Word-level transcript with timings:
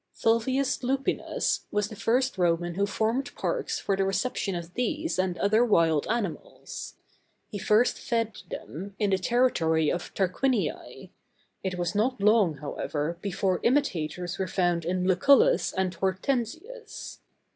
[Illustration: 0.25 0.33
WILD 0.33 0.47
BOAR.—Sus 0.47 0.47
Scrofa.] 0.47 0.57
Fulvius 0.57 0.97
Lupinus 0.97 1.59
was 1.69 1.87
the 1.89 1.95
first 1.95 2.37
Roman 2.39 2.73
who 2.73 2.85
formed 2.87 3.35
parks 3.35 3.77
for 3.79 3.95
the 3.95 4.03
reception 4.03 4.55
of 4.55 4.73
these 4.73 5.19
and 5.19 5.37
other 5.37 5.63
wild 5.63 6.07
animals: 6.07 6.95
he 7.49 7.59
first 7.59 7.99
fed 7.99 8.39
them 8.49 8.95
in 8.97 9.11
the 9.11 9.19
territory 9.19 9.91
of 9.91 10.11
Tarquinii: 10.15 11.11
it 11.63 11.77
was 11.77 11.93
not 11.93 12.19
long, 12.19 12.55
however, 12.55 13.19
before 13.21 13.59
imitators 13.61 14.39
were 14.39 14.47
found 14.47 14.85
in 14.85 15.05
Lucullus 15.05 15.71
and 15.71 15.93
Hortensius. 15.93 17.19